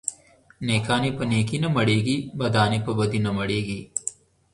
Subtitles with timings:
[0.65, 3.81] نيکان يې په نيکي نه مړېږي، بدان يې په بدي نه مړېږي.